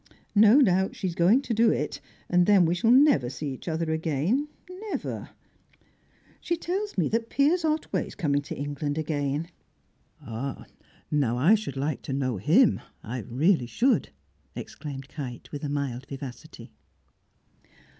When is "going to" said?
1.13-1.53